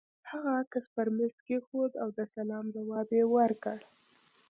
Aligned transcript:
هغه 0.31 0.49
عکس 0.61 0.85
پر 0.95 1.07
مېز 1.15 1.35
کېښود 1.47 1.91
او 2.01 2.09
د 2.17 2.19
سلام 2.35 2.65
ځواب 2.75 3.07
يې 3.17 3.23
ورکړ. 3.35 3.77